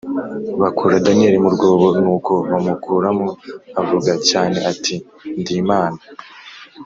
bakura 0.61 1.03
Daniyeli 1.05 1.37
mu 1.43 1.49
rwobo 1.55 1.87
Nuko 2.03 2.33
bamukuramo 2.49 3.27
avuga 3.81 4.11
cyane 4.29 4.57
ati 4.71 4.95
ndimana 5.39 6.01